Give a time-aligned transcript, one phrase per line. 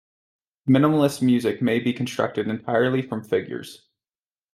[0.67, 3.85] Minimalist music may be constructed entirely from figures.